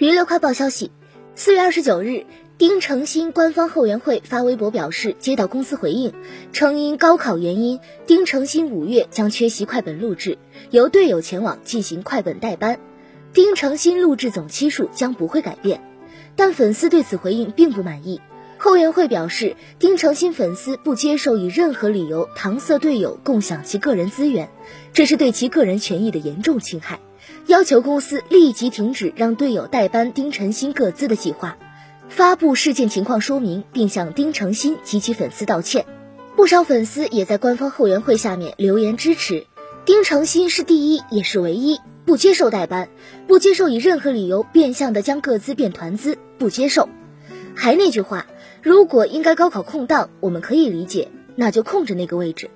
[0.00, 0.90] 娱乐快报消息，
[1.34, 2.24] 四月二十九日，
[2.56, 6.14] 丁程鑫官方后援会发微博表示，接到公司回应，
[6.54, 10.38] 称因高考原因，丁程鑫五月将缺席快本录制，
[10.70, 12.80] 由队友前往进行快本代班。
[13.34, 15.82] 丁程鑫录制总期数将不会改变，
[16.34, 18.22] 但粉丝对此回应并不满意。
[18.62, 24.50] 后援会表示，丁程鑫粉丝不接受以任何理由搪塞队友共享其个人资源，
[24.92, 27.00] 这是对其个人权益的严重侵害。
[27.46, 31.56] 要求公司立即停止让队友代班丁程鑫各自的计划，
[32.10, 35.86] 发布事件情况说明，并向丁程鑫及其粉丝道歉。
[36.36, 39.46] 不少粉丝也在官方后援会下面留言支持。
[39.86, 42.90] 丁程鑫是第一，也是唯一，不接受代班，
[43.26, 46.90] 不接受以任何理由变相的将各资变团资，不接受。
[47.56, 48.26] 还那句话，
[48.62, 52.50] 如果应该高考空档，我们可以理解，那就空着那个位置。